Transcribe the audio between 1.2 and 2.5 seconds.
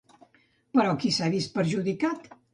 vist perjudicat?